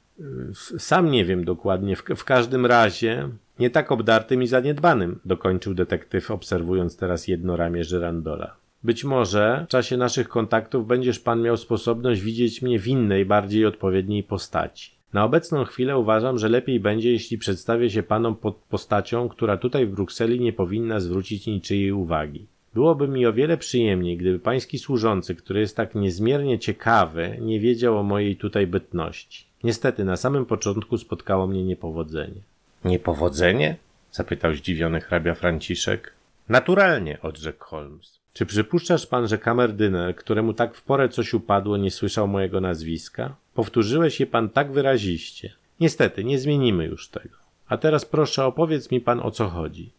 Sam 0.77 1.11
nie 1.11 1.25
wiem 1.25 1.45
dokładnie, 1.45 1.95
w, 1.95 2.03
w 2.15 2.23
każdym 2.23 2.65
razie 2.65 3.29
nie 3.59 3.69
tak 3.69 3.91
obdartym 3.91 4.43
i 4.43 4.47
zaniedbanym, 4.47 5.19
dokończył 5.25 5.73
detektyw, 5.73 6.31
obserwując 6.31 6.97
teraz 6.97 7.27
jedno 7.27 7.57
ramię 7.57 7.83
żyrandola. 7.83 8.55
Być 8.83 9.03
może 9.03 9.65
w 9.67 9.71
czasie 9.71 9.97
naszych 9.97 10.29
kontaktów 10.29 10.87
będziesz 10.87 11.19
pan 11.19 11.41
miał 11.41 11.57
sposobność 11.57 12.21
widzieć 12.21 12.61
mnie 12.61 12.79
w 12.79 12.87
innej, 12.87 13.25
bardziej 13.25 13.65
odpowiedniej 13.65 14.23
postaci. 14.23 14.91
Na 15.13 15.25
obecną 15.25 15.63
chwilę 15.63 15.97
uważam, 15.97 16.37
że 16.37 16.49
lepiej 16.49 16.79
będzie, 16.79 17.11
jeśli 17.11 17.37
przedstawię 17.37 17.89
się 17.89 18.03
panom 18.03 18.35
pod 18.35 18.55
postacią, 18.55 19.29
która 19.29 19.57
tutaj 19.57 19.85
w 19.85 19.91
Brukseli 19.91 20.39
nie 20.39 20.53
powinna 20.53 20.99
zwrócić 20.99 21.47
niczyjej 21.47 21.91
uwagi. 21.91 22.47
Byłoby 22.73 23.07
mi 23.07 23.25
o 23.25 23.33
wiele 23.33 23.57
przyjemniej, 23.57 24.17
gdyby 24.17 24.39
pański 24.39 24.79
służący, 24.79 25.35
który 25.35 25.59
jest 25.59 25.77
tak 25.77 25.95
niezmiernie 25.95 26.59
ciekawy, 26.59 27.37
nie 27.41 27.59
wiedział 27.59 27.97
o 27.97 28.03
mojej 28.03 28.35
tutaj 28.35 28.67
bytności. 28.67 29.45
Niestety, 29.63 30.05
na 30.05 30.17
samym 30.17 30.45
początku 30.45 30.97
spotkało 30.97 31.47
mnie 31.47 31.63
niepowodzenie. 31.63 32.41
Niepowodzenie? 32.85 33.77
zapytał 34.11 34.53
zdziwiony 34.53 35.01
hrabia 35.01 35.35
Franciszek. 35.35 36.13
Naturalnie, 36.49 37.21
odrzekł 37.21 37.65
Holmes. 37.65 38.19
Czy 38.33 38.45
przypuszczasz 38.45 39.07
pan, 39.07 39.27
że 39.27 39.37
kamerdyner, 39.37 40.15
któremu 40.15 40.53
tak 40.53 40.75
w 40.75 40.83
porę 40.83 41.09
coś 41.09 41.33
upadło, 41.33 41.77
nie 41.77 41.91
słyszał 41.91 42.27
mojego 42.27 42.61
nazwiska? 42.61 43.35
Powtórzyłeś 43.53 44.19
je 44.19 44.25
pan 44.25 44.49
tak 44.49 44.71
wyraziście. 44.71 45.53
Niestety, 45.79 46.23
nie 46.23 46.39
zmienimy 46.39 46.85
już 46.85 47.09
tego. 47.09 47.35
A 47.67 47.77
teraz 47.77 48.05
proszę 48.05 48.45
opowiedz 48.45 48.91
mi 48.91 49.01
pan 49.01 49.19
o 49.19 49.31
co 49.31 49.47
chodzi. 49.47 49.91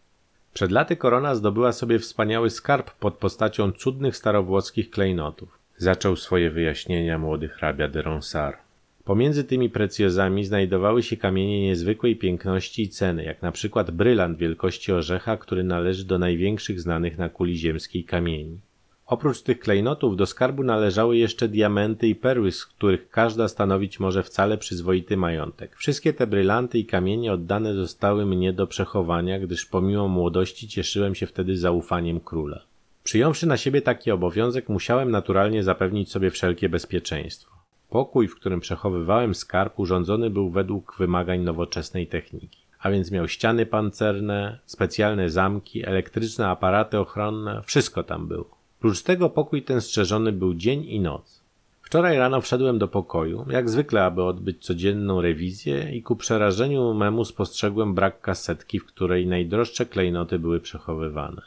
Przed 0.55 0.71
laty 0.71 0.97
korona 0.97 1.35
zdobyła 1.35 1.73
sobie 1.73 1.99
wspaniały 1.99 2.51
skarb 2.51 2.91
pod 2.91 3.15
postacią 3.15 3.73
cudnych 3.73 4.17
starowłoskich 4.17 4.91
klejnotów. 4.91 5.59
Zaczął 5.77 6.17
swoje 6.17 6.51
wyjaśnienia 6.51 7.19
młody 7.19 7.49
hrabia 7.49 7.89
de 7.89 8.03
Ronsard. 8.03 8.59
Pomiędzy 9.05 9.45
tymi 9.45 9.71
precjozami 9.71 10.45
znajdowały 10.45 11.03
się 11.03 11.17
kamienie 11.17 11.63
niezwykłej 11.63 12.17
piękności 12.17 12.83
i 12.83 12.89
ceny, 12.89 13.25
jak 13.25 13.43
na 13.43 13.53
przykład 13.53 13.91
brylant 13.91 14.39
wielkości 14.39 14.93
orzecha, 14.93 15.37
który 15.37 15.65
należy 15.65 16.05
do 16.05 16.19
największych 16.19 16.81
znanych 16.81 17.19
na 17.19 17.29
kuli 17.29 17.59
ziemskiej 17.59 18.05
kamieni. 18.05 18.61
Oprócz 19.07 19.43
tych 19.43 19.61
klejnotów 19.61 20.17
do 20.17 20.27
skarbu 20.27 20.63
należały 20.63 21.17
jeszcze 21.17 21.49
diamenty 21.49 22.09
i 22.09 22.15
perły, 22.15 22.53
z 22.53 22.67
których 22.67 23.11
każda 23.11 23.49
stanowić 23.49 24.01
może 24.01 24.23
wcale 24.23 24.59
przyzwoity 24.59 25.17
majątek. 25.17 25.77
Wszystkie 25.77 26.13
te 26.13 26.27
brylanty 26.27 26.79
i 26.79 26.87
kamienie 26.87 27.33
oddane 27.33 27.75
zostały 27.75 28.27
mnie 28.27 28.53
do 28.53 28.67
przechowania, 28.67 29.39
gdyż 29.39 29.67
pomimo 29.67 30.09
młodości 30.09 30.69
cieszyłem 30.69 31.15
się 31.15 31.27
wtedy 31.27 31.57
zaufaniem 31.57 32.21
króla. 32.21 32.63
Przyjąwszy 33.05 33.47
na 33.47 33.57
siebie 33.57 33.83
taki 33.83 34.11
obowiązek, 34.11 34.69
musiałem 34.69 35.11
naturalnie 35.11 35.63
zapewnić 35.63 36.11
sobie 36.11 36.31
wszelkie 36.31 36.69
bezpieczeństwo. 36.69 37.53
Pokój, 37.91 38.29
w 38.29 38.37
którym 38.37 38.61
przechowywałem 38.61 39.35
skarb, 39.35 39.79
urządzony 39.79 40.31
był 40.31 40.51
według 40.51 40.97
wymagań 40.99 41.41
nowoczesnej 41.41 42.07
techniki. 42.07 42.63
a 42.83 42.91
więc 42.91 43.11
miał 43.11 43.29
ściany 43.29 43.67
pancerne, 43.67 44.59
specjalne 44.67 45.31
zamki, 45.31 45.87
elektryczne 45.87 46.49
aparaty 46.49 46.99
ochronne, 46.99 47.63
wszystko 47.65 48.03
tam 48.03 48.29
było. 48.29 48.62
Prócz 48.83 49.03
tego 49.03 49.31
pokój 49.31 49.63
ten 49.63 49.81
strzeżony 49.81 50.33
był 50.33 50.55
dzień 50.55 50.85
i 50.85 51.01
noc. 51.01 51.43
Wczoraj 51.83 52.19
rano 52.19 52.41
wszedłem 52.41 52.79
do 52.79 52.89
pokoju, 52.89 53.47
jak 53.51 53.71
zwykle, 53.71 54.05
aby 54.05 54.23
odbyć 54.23 54.65
codzienną 54.65 55.21
rewizję 55.21 55.97
i 55.97 56.03
ku 56.03 56.17
przerażeniu 56.17 56.95
memu 56.95 57.25
spostrzegłem 57.25 57.95
brak 57.95 58.21
kasetki, 58.21 58.79
w 58.79 58.87
której 58.87 59.27
najdroższe 59.27 59.87
klejnoty 59.87 60.39
były 60.39 60.61
przechowywane. 60.61 61.43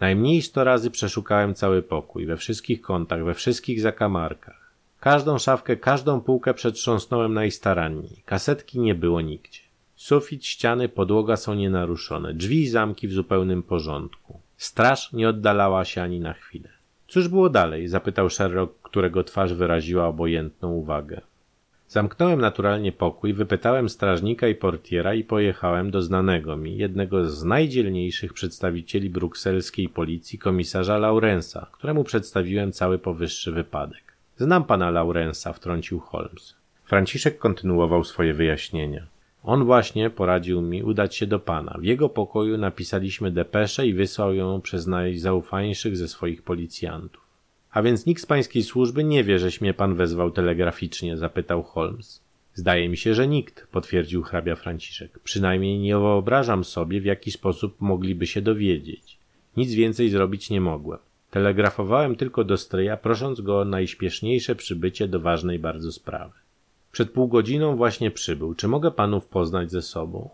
Najmniej 0.00 0.42
sto 0.42 0.64
razy 0.64 0.90
przeszukałem 0.90 1.54
cały 1.54 1.82
pokój, 1.82 2.26
we 2.26 2.36
wszystkich 2.36 2.80
kątach, 2.80 3.24
we 3.24 3.34
wszystkich 3.34 3.80
zakamarkach. 3.80 4.74
Każdą 5.00 5.38
szafkę, 5.38 5.76
każdą 5.76 6.20
półkę 6.20 6.54
przetrząsnąłem 6.54 7.34
najstaranniej. 7.34 8.22
Kasetki 8.24 8.80
nie 8.80 8.94
było 8.94 9.20
nigdzie. 9.20 9.60
Sufit, 9.96 10.46
ściany, 10.46 10.88
podłoga 10.88 11.36
są 11.36 11.54
nienaruszone, 11.54 12.34
drzwi 12.34 12.62
i 12.62 12.68
zamki 12.68 13.08
w 13.08 13.12
zupełnym 13.12 13.62
porządku. 13.62 14.40
Straż 14.56 15.12
nie 15.12 15.28
oddalała 15.28 15.84
się 15.84 16.02
ani 16.02 16.20
na 16.20 16.32
chwilę. 16.32 16.73
Cóż 17.08 17.28
było 17.28 17.50
dalej? 17.50 17.88
zapytał 17.88 18.30
Sherlock, 18.30 18.82
którego 18.82 19.24
twarz 19.24 19.54
wyraziła 19.54 20.06
obojętną 20.06 20.72
uwagę. 20.72 21.20
Zamknąłem 21.88 22.40
naturalnie 22.40 22.92
pokój, 22.92 23.34
wypytałem 23.34 23.88
strażnika 23.88 24.48
i 24.48 24.54
portiera 24.54 25.14
i 25.14 25.24
pojechałem 25.24 25.90
do 25.90 26.02
znanego 26.02 26.56
mi, 26.56 26.76
jednego 26.76 27.30
z 27.30 27.44
najdzielniejszych 27.44 28.32
przedstawicieli 28.32 29.10
brukselskiej 29.10 29.88
policji, 29.88 30.38
komisarza 30.38 30.98
Laurensa, 30.98 31.66
któremu 31.72 32.04
przedstawiłem 32.04 32.72
cały 32.72 32.98
powyższy 32.98 33.52
wypadek. 33.52 34.02
Znam 34.36 34.64
pana 34.64 34.90
Laurensa, 34.90 35.52
wtrącił 35.52 36.00
Holmes. 36.00 36.54
Franciszek 36.84 37.38
kontynuował 37.38 38.04
swoje 38.04 38.34
wyjaśnienia. 38.34 39.06
On 39.46 39.64
właśnie 39.64 40.10
poradził 40.10 40.62
mi 40.62 40.82
udać 40.82 41.16
się 41.16 41.26
do 41.26 41.38
pana. 41.38 41.76
W 41.80 41.84
jego 41.84 42.08
pokoju 42.08 42.58
napisaliśmy 42.58 43.30
depeszę 43.30 43.86
i 43.86 43.94
wysłał 43.94 44.34
ją 44.34 44.60
przez 44.60 44.86
najzaufańszych 44.86 45.96
ze 45.96 46.08
swoich 46.08 46.42
policjantów. 46.42 47.24
A 47.70 47.82
więc 47.82 48.06
nikt 48.06 48.22
z 48.22 48.26
pańskiej 48.26 48.62
służby 48.62 49.04
nie 49.04 49.24
wie, 49.24 49.38
żeś 49.38 49.60
mnie 49.60 49.74
pan 49.74 49.94
wezwał 49.94 50.30
telegraficznie? 50.30 51.16
zapytał 51.16 51.62
Holmes. 51.62 52.22
Zdaje 52.54 52.88
mi 52.88 52.96
się, 52.96 53.14
że 53.14 53.28
nikt, 53.28 53.66
potwierdził 53.66 54.22
hrabia 54.22 54.54
Franciszek. 54.54 55.18
Przynajmniej 55.18 55.78
nie 55.78 55.98
wyobrażam 55.98 56.64
sobie, 56.64 57.00
w 57.00 57.04
jaki 57.04 57.30
sposób 57.30 57.80
mogliby 57.80 58.26
się 58.26 58.42
dowiedzieć. 58.42 59.18
Nic 59.56 59.74
więcej 59.74 60.10
zrobić 60.10 60.50
nie 60.50 60.60
mogłem. 60.60 60.98
Telegrafowałem 61.30 62.16
tylko 62.16 62.44
do 62.44 62.56
stryja, 62.56 62.96
prosząc 62.96 63.40
go 63.40 63.60
o 63.60 63.64
najśpieszniejsze 63.64 64.54
przybycie 64.54 65.08
do 65.08 65.20
ważnej 65.20 65.58
bardzo 65.58 65.92
sprawy. 65.92 66.43
Przed 66.94 67.10
pół 67.10 67.28
godziną 67.28 67.76
właśnie 67.76 68.10
przybył. 68.10 68.54
Czy 68.54 68.68
mogę 68.68 68.90
panów 68.90 69.26
poznać 69.26 69.70
ze 69.70 69.82
sobą? 69.82 70.30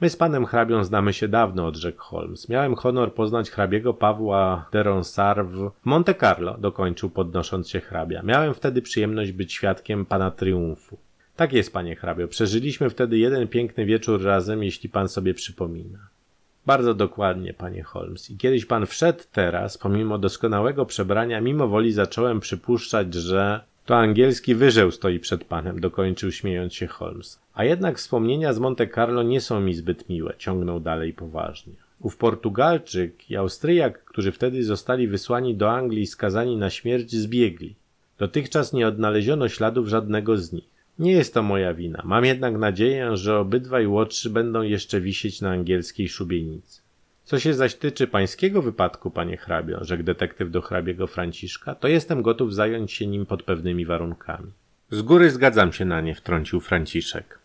My 0.00 0.10
z 0.10 0.16
panem 0.16 0.46
hrabią 0.46 0.84
znamy 0.84 1.12
się 1.12 1.28
dawno, 1.28 1.66
odrzekł 1.66 2.02
Holmes. 2.02 2.48
Miałem 2.48 2.74
honor 2.74 3.14
poznać 3.14 3.50
hrabiego 3.50 3.94
Pawła 3.94 4.68
de 4.72 4.82
Ronsard 4.82 5.48
w 5.48 5.70
Monte 5.84 6.14
Carlo, 6.14 6.58
dokończył 6.58 7.10
podnosząc 7.10 7.70
się 7.70 7.80
hrabia. 7.80 8.22
Miałem 8.22 8.54
wtedy 8.54 8.82
przyjemność 8.82 9.32
być 9.32 9.52
świadkiem 9.52 10.06
pana 10.06 10.30
triumfu. 10.30 10.98
Tak 11.36 11.52
jest, 11.52 11.72
panie 11.72 11.96
hrabio. 11.96 12.28
Przeżyliśmy 12.28 12.90
wtedy 12.90 13.18
jeden 13.18 13.48
piękny 13.48 13.86
wieczór 13.86 14.22
razem, 14.22 14.62
jeśli 14.62 14.88
pan 14.88 15.08
sobie 15.08 15.34
przypomina. 15.34 15.98
Bardzo 16.66 16.94
dokładnie, 16.94 17.54
panie 17.54 17.82
Holmes. 17.82 18.30
I 18.30 18.36
kiedyś 18.36 18.66
pan 18.66 18.86
wszedł 18.86 19.22
teraz, 19.32 19.78
pomimo 19.78 20.18
doskonałego 20.18 20.86
przebrania, 20.86 21.40
mimo 21.40 21.68
woli 21.68 21.92
zacząłem 21.92 22.40
przypuszczać, 22.40 23.14
że 23.14 23.60
to 23.88 23.96
angielski 23.96 24.54
wyżeł 24.54 24.90
stoi 24.90 25.18
przed 25.18 25.44
panem, 25.44 25.80
dokończył 25.80 26.32
śmiejąc 26.32 26.74
się 26.74 26.86
Holmes. 26.86 27.40
A 27.54 27.64
jednak 27.64 27.98
wspomnienia 27.98 28.52
z 28.52 28.58
Monte 28.58 28.88
Carlo 28.88 29.22
nie 29.22 29.40
są 29.40 29.60
mi 29.60 29.74
zbyt 29.74 30.08
miłe, 30.08 30.34
ciągnął 30.38 30.80
dalej 30.80 31.12
poważnie. 31.12 31.72
Ów 32.00 32.16
Portugalczyk 32.16 33.30
i 33.30 33.36
Austriak, 33.36 34.04
którzy 34.04 34.32
wtedy 34.32 34.64
zostali 34.64 35.08
wysłani 35.08 35.54
do 35.54 35.70
Anglii 35.70 36.06
skazani 36.06 36.56
na 36.56 36.70
śmierć, 36.70 37.16
zbiegli. 37.16 37.74
Dotychczas 38.18 38.72
nie 38.72 38.88
odnaleziono 38.88 39.48
śladów 39.48 39.88
żadnego 39.88 40.36
z 40.36 40.52
nich. 40.52 40.68
Nie 40.98 41.12
jest 41.12 41.34
to 41.34 41.42
moja 41.42 41.74
wina. 41.74 42.02
Mam 42.04 42.24
jednak 42.24 42.58
nadzieję, 42.58 43.16
że 43.16 43.38
obydwaj 43.38 43.86
łotrzy 43.86 44.30
będą 44.30 44.62
jeszcze 44.62 45.00
wisieć 45.00 45.40
na 45.40 45.50
angielskiej 45.50 46.08
szubienicy. 46.08 46.80
Co 47.28 47.38
się 47.38 47.54
zaś 47.54 47.74
tyczy 47.74 48.06
pańskiego 48.06 48.62
wypadku, 48.62 49.10
panie 49.10 49.36
hrabio, 49.36 49.84
rzekł 49.84 50.02
detektyw 50.02 50.50
do 50.50 50.62
hrabiego 50.62 51.06
Franciszka, 51.06 51.74
to 51.74 51.88
jestem 51.88 52.22
gotów 52.22 52.54
zająć 52.54 52.92
się 52.92 53.06
nim 53.06 53.26
pod 53.26 53.42
pewnymi 53.42 53.86
warunkami. 53.86 54.52
Z 54.90 55.02
góry 55.02 55.30
zgadzam 55.30 55.72
się 55.72 55.84
na 55.84 56.00
nie, 56.00 56.14
wtrącił 56.14 56.60
Franciszek. 56.60 57.38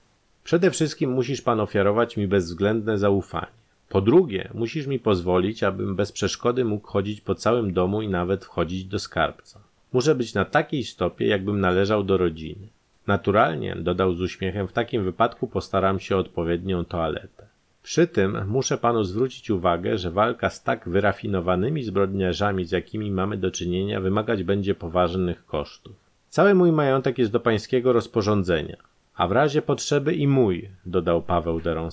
Przede 0.44 0.72
wszystkim 0.72 1.12
musisz 1.12 1.42
pan 1.42 1.60
ofiarować 1.60 2.18
mi 2.18 2.28
bezwzględne 2.28 2.98
zaufanie. 2.98 3.52
Po 3.90 4.02
drugie, 4.02 4.50
musisz 4.54 4.88
mi 4.88 5.00
pozwolić, 5.00 5.64
abym 5.64 5.96
bez 5.96 6.12
przeszkody 6.12 6.66
mógł 6.66 6.88
chodzić 6.88 7.22
po 7.22 7.36
całym 7.36 7.74
domu 7.74 8.02
i 8.02 8.08
nawet 8.08 8.46
wchodzić 8.46 8.86
do 8.86 9.00
skarbca. 9.00 9.60
Muszę 9.94 10.16
być 10.16 10.34
na 10.34 10.46
takiej 10.46 10.84
stopie, 10.84 11.28
jakbym 11.28 11.60
należał 11.60 12.04
do 12.04 12.18
rodziny. 12.18 12.68
Naturalnie, 13.08 13.76
dodał 13.76 14.14
z 14.14 14.22
uśmiechem, 14.22 14.68
w 14.68 14.74
takim 14.74 15.04
wypadku 15.04 15.48
postaram 15.48 16.00
się 16.00 16.16
o 16.16 16.20
odpowiednią 16.20 16.86
toaletę. 16.86 17.43
Przy 17.84 18.08
tym 18.08 18.48
muszę 18.48 18.78
panu 18.78 19.04
zwrócić 19.04 19.50
uwagę, 19.50 19.98
że 19.98 20.12
walka 20.12 20.50
z 20.50 20.64
tak 20.64 20.90
wyrafinowanymi 20.90 21.84
zbrodniarzami, 21.84 22.66
z 22.66 22.72
jakimi 22.72 23.12
mamy 23.12 23.38
do 23.38 23.52
czynienia, 23.52 24.02
wymagać 24.02 24.44
będzie 24.44 24.76
poważnych 24.76 25.46
kosztów. 25.46 25.96
Cały 26.30 26.56
mój 26.56 26.72
majątek 26.72 27.18
jest 27.18 27.32
do 27.32 27.40
pańskiego 27.40 27.94
rozporządzenia, 27.94 28.78
a 29.16 29.28
w 29.28 29.32
razie 29.32 29.62
potrzeby 29.62 30.14
i 30.14 30.28
mój, 30.28 30.70
dodał 30.86 31.22
Paweł 31.22 31.62
de. 31.62 31.90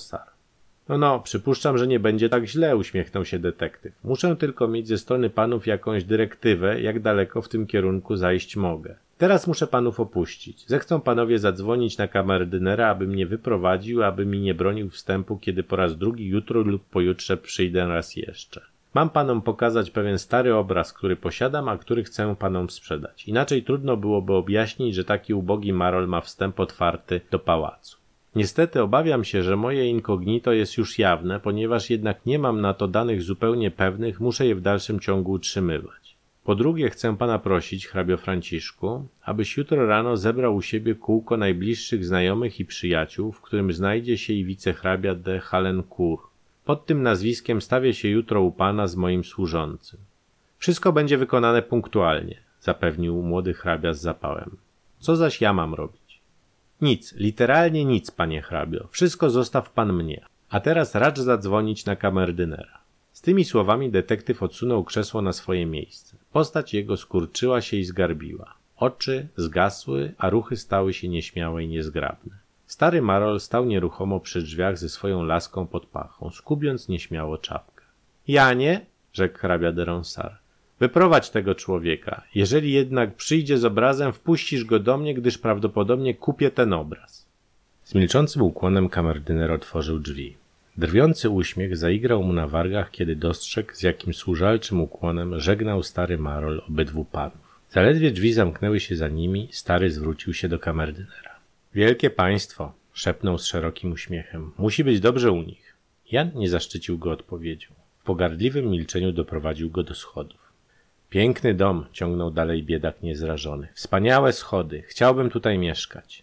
No, 0.89 0.99
no, 0.99 1.21
przypuszczam, 1.21 1.79
że 1.79 1.87
nie 1.87 2.01
będzie 2.01 2.29
tak 2.29 2.45
źle, 2.45 2.77
uśmiechnął 2.77 3.25
się 3.25 3.39
detektyw. 3.39 3.93
Muszę 4.05 4.37
tylko 4.37 4.69
mieć 4.69 4.89
ze 4.89 4.99
strony 4.99 5.31
panów 5.31 5.67
jakąś 5.67 6.05
dyrektywę, 6.05 6.81
jak 6.81 7.01
daleko 7.01 7.43
w 7.43 7.49
tym 7.49 7.67
kierunku 7.67 8.17
zajść 8.17 8.57
mogę. 8.57 8.95
Teraz 9.21 9.47
muszę 9.47 9.67
panów 9.67 10.01
opuścić. 10.01 10.67
Zechcą 10.67 11.01
panowie 11.01 11.39
zadzwonić 11.39 11.99
na 11.99 12.09
kamerdynera, 12.09 12.89
aby 12.89 13.07
mnie 13.07 13.27
wyprowadził, 13.27 14.03
aby 14.03 14.27
mi 14.27 14.41
nie 14.41 14.55
bronił 14.55 14.91
wstępu, 14.91 15.39
kiedy 15.39 15.63
po 15.63 15.77
raz 15.77 15.97
drugi 15.97 16.27
jutro 16.27 16.61
lub 16.61 16.85
pojutrze 16.85 17.37
przyjdę 17.37 17.87
raz 17.87 18.17
jeszcze. 18.17 18.61
Mam 18.95 19.11
panom 19.11 19.43
pokazać 19.43 19.91
pewien 19.91 20.19
stary 20.19 20.55
obraz, 20.55 20.93
który 20.93 21.17
posiadam, 21.17 21.69
a 21.69 21.79
który 21.79 22.05
chcę 22.05 22.37
panom 22.39 22.71
sprzedać. 22.71 23.29
Inaczej 23.29 23.63
trudno 23.63 23.97
byłoby 23.97 24.33
objaśnić, 24.33 24.95
że 24.95 25.05
taki 25.05 25.35
ubogi 25.35 25.73
Marol 25.73 26.09
ma 26.09 26.21
wstęp 26.21 26.61
otwarty 26.61 27.21
do 27.31 27.39
pałacu. 27.39 27.97
Niestety 28.37 28.83
obawiam 28.83 29.25
się, 29.25 29.43
że 29.43 29.57
moje 29.57 29.87
incognito 29.87 30.53
jest 30.53 30.77
już 30.77 30.99
jawne, 30.99 31.41
ponieważ 31.41 31.91
jednak 31.91 32.27
nie 32.27 32.39
mam 32.39 32.61
na 32.61 32.75
to 32.75 32.89
danych 32.89 33.23
zupełnie 33.23 33.71
pewnych, 33.71 34.21
muszę 34.21 34.47
je 34.47 34.55
w 34.55 34.61
dalszym 34.61 35.01
ciągu 35.01 35.33
utrzymywać. 35.33 36.00
Po 36.51 36.55
drugie, 36.55 36.91
chcę 36.91 37.17
pana 37.17 37.39
prosić, 37.39 37.87
hrabio 37.87 38.17
Franciszku, 38.17 39.09
abyś 39.23 39.57
jutro 39.57 39.87
rano 39.87 40.17
zebrał 40.17 40.57
u 40.57 40.63
siebie 40.63 40.95
kółko 40.95 41.37
najbliższych 41.37 42.05
znajomych 42.05 42.61
i 42.61 42.65
przyjaciół, 42.65 43.33
w 43.33 43.41
którym 43.41 43.73
znajdzie 43.73 44.19
się 44.19 44.33
i 44.33 44.45
wicehrabia 44.45 45.15
de 45.15 45.41
Halencourt. 45.41 46.23
Pod 46.65 46.87
tym 46.87 47.03
nazwiskiem 47.03 47.61
stawię 47.61 47.95
się 47.95 48.09
jutro 48.09 48.43
u 48.43 48.53
pana 48.53 48.87
z 48.87 48.97
moim 48.97 49.25
służącym. 49.25 50.01
Wszystko 50.59 50.93
będzie 50.93 51.19
wykonane 51.19 51.63
punktualnie, 51.63 52.37
zapewnił 52.61 53.23
młody 53.23 53.55
hrabia 53.55 53.93
z 53.93 54.01
zapałem. 54.01 54.57
Co 54.99 55.17
zaś 55.17 55.41
ja 55.41 55.53
mam 55.53 55.75
robić? 55.75 56.21
Nic, 56.81 57.15
literalnie 57.15 57.85
nic, 57.85 58.11
panie 58.11 58.43
hrabio. 58.43 58.89
Wszystko 58.91 59.31
zostaw 59.31 59.73
pan 59.73 59.93
mnie. 59.93 60.25
A 60.49 60.61
teraz 60.61 60.95
racz 60.95 61.19
zadzwonić 61.19 61.85
na 61.85 61.97
kamerdynera. 61.97 62.80
Z 63.13 63.23
tymi 63.23 63.45
słowami 63.45 63.91
detektyw 63.91 64.43
odsunął 64.43 64.85
krzesło 64.85 65.23
na 65.23 65.33
swoje 65.33 65.67
miejsce. 65.67 66.17
Postać 66.33 66.75
jego 66.75 66.97
skurczyła 66.97 67.61
się 67.61 67.77
i 67.77 67.85
zgarbiła. 67.85 68.55
Oczy 68.77 69.29
zgasły, 69.37 70.15
a 70.19 70.31
ruchy 70.31 70.57
stały 70.57 70.93
się 70.95 71.09
nieśmiałe 71.09 71.65
i 71.65 71.69
niezgrabne. 71.69 72.33
Stary 72.67 73.03
Marol 73.03 73.41
stał 73.41 73.65
nieruchomo 73.65 74.21
przy 74.21 74.43
drzwiach 74.43 74.79
ze 74.79 74.89
swoją 74.89 75.23
laską 75.23 75.67
pod 75.67 75.87
pachą, 75.87 76.31
skubiąc 76.31 76.89
nieśmiało 76.89 77.39
czapkę. 77.39 77.85
Janie, 78.29 78.87
rzekł 79.13 79.39
hrabia 79.39 79.73
de 79.73 79.85
Ronsard, 79.85 80.35
wyprowadź 80.81 81.31
tego 81.31 81.55
człowieka. 81.55 82.23
Jeżeli 82.35 82.73
jednak 82.73 83.15
przyjdzie 83.15 83.59
z 83.59 83.65
obrazem, 83.65 84.13
wpuścisz 84.13 84.65
go 84.65 84.79
do 84.79 84.99
mnie, 84.99 85.15
gdyż 85.15 85.39
prawdopodobnie 85.39 86.15
kupię 86.15 86.51
ten 86.51 86.73
obraz. 86.73 87.27
Z 87.85 87.95
milczącym 87.95 88.43
ukłonem 88.43 88.89
kamerdyner 88.89 89.53
otworzył 89.53 89.99
drzwi. 89.99 90.37
Drwiący 90.81 91.31
uśmiech 91.31 91.77
zaigrał 91.77 92.23
mu 92.23 92.33
na 92.33 92.47
wargach, 92.47 92.91
kiedy 92.91 93.17
dostrzegł, 93.17 93.75
z 93.75 93.83
jakim 93.83 94.15
służalczym 94.15 94.81
ukłonem 94.81 95.41
żegnał 95.41 95.83
stary 95.83 96.19
Marol 96.19 96.63
obydwu 96.69 97.05
panów. 97.05 97.61
Zaledwie 97.71 98.11
drzwi 98.11 98.33
zamknęły 98.33 98.81
się 98.81 98.97
za 98.97 99.09
nimi, 99.09 99.49
stary 99.51 99.91
zwrócił 99.91 100.35
się 100.35 100.49
do 100.49 100.59
kamerdynera. 100.59 101.35
Wielkie 101.75 102.11
państwo, 102.11 102.73
szepnął 102.93 103.39
z 103.39 103.47
szerokim 103.47 103.93
uśmiechem. 103.93 104.53
Musi 104.59 104.85
być 104.85 105.01
dobrze 105.01 105.33
u 105.33 105.43
nich. 105.43 105.77
Jan 106.13 106.31
nie 106.35 106.49
zaszczycił 106.49 106.99
go 106.99 107.11
odpowiedzią. 107.11 107.69
W 107.99 108.05
pogardliwym 108.05 108.71
milczeniu 108.71 109.13
doprowadził 109.13 109.71
go 109.71 109.83
do 109.83 109.95
schodów. 109.95 110.53
Piękny 111.11 111.55
dom, 111.55 111.87
ciągnął 111.93 112.31
dalej 112.31 112.63
biedak 112.63 113.03
niezrażony. 113.03 113.69
Wspaniałe 113.75 114.33
schody. 114.33 114.83
Chciałbym 114.87 115.31
tutaj 115.31 115.59
mieszkać. 115.59 116.23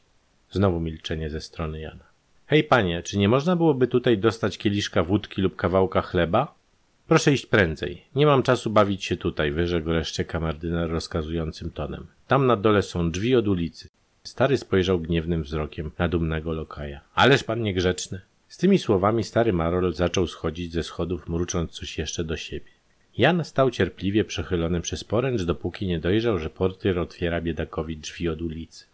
Znowu 0.52 0.80
milczenie 0.80 1.30
ze 1.30 1.42
strony 1.42 1.80
Jana. 1.80 2.07
Hej 2.50 2.64
panie, 2.64 3.04
czy 3.04 3.18
nie 3.18 3.30
można 3.30 3.56
byłoby 3.56 3.88
tutaj 3.88 4.18
dostać 4.18 4.58
kieliszka 4.58 5.04
wódki 5.04 5.42
lub 5.42 5.56
kawałka 5.56 6.02
chleba? 6.02 6.56
Proszę 7.08 7.34
iść 7.34 7.46
prędzej. 7.46 8.04
Nie 8.16 8.26
mam 8.26 8.44
czasu 8.44 8.70
bawić 8.70 9.06
się 9.06 9.18
tutaj, 9.18 9.52
wyrzekł 9.52 9.86
wreszcie 9.86 10.26
kamerdyner 10.26 10.90
rozkazującym 10.90 11.72
tonem. 11.72 12.08
Tam 12.28 12.48
na 12.48 12.56
dole 12.56 12.82
są 12.82 13.12
drzwi 13.12 13.36
od 13.36 13.48
ulicy. 13.48 13.90
Stary 14.24 14.58
spojrzał 14.58 15.00
gniewnym 15.00 15.44
wzrokiem 15.44 15.92
na 15.98 16.08
dumnego 16.08 16.54
lokaja. 16.54 17.02
Ależ 17.16 17.44
pan 17.44 17.62
niegrzeczny. 17.62 18.22
Z 18.48 18.58
tymi 18.58 18.80
słowami 18.80 19.24
stary 19.24 19.54
Marol 19.54 19.94
zaczął 19.94 20.28
schodzić 20.28 20.72
ze 20.72 20.84
schodów, 20.84 21.30
mrucząc 21.30 21.72
coś 21.72 21.98
jeszcze 21.98 22.24
do 22.24 22.38
siebie. 22.38 22.72
Jan 23.18 23.44
stał 23.44 23.72
cierpliwie 23.72 24.26
przechylony 24.26 24.82
przez 24.82 25.04
poręcz, 25.04 25.42
dopóki 25.42 25.88
nie 25.88 26.00
dojrzał, 26.00 26.40
że 26.40 26.50
portier 26.50 27.00
otwiera 27.00 27.42
biedakowi 27.42 27.98
drzwi 27.98 28.30
od 28.30 28.42
ulicy. 28.42 28.86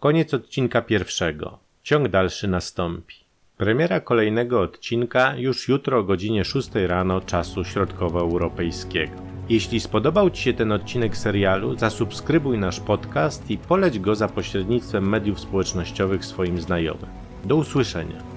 Koniec 0.00 0.34
odcinka 0.34 0.82
pierwszego. 0.82 1.58
Ciąg 1.82 2.08
dalszy 2.08 2.48
nastąpi. 2.48 3.16
Premiera 3.56 4.00
kolejnego 4.00 4.60
odcinka 4.60 5.36
już 5.36 5.68
jutro 5.68 5.98
o 5.98 6.04
godzinie 6.04 6.44
6 6.44 6.70
rano 6.86 7.20
czasu 7.20 7.64
środkowoeuropejskiego. 7.64 9.12
Jeśli 9.48 9.80
spodobał 9.80 10.30
Ci 10.30 10.42
się 10.42 10.52
ten 10.52 10.72
odcinek 10.72 11.16
serialu, 11.16 11.78
zasubskrybuj 11.78 12.58
nasz 12.58 12.80
podcast 12.80 13.50
i 13.50 13.58
poleć 13.58 13.98
go 13.98 14.14
za 14.14 14.28
pośrednictwem 14.28 15.08
mediów 15.08 15.40
społecznościowych 15.40 16.24
swoim 16.24 16.60
znajomym. 16.60 17.10
Do 17.44 17.56
usłyszenia. 17.56 18.31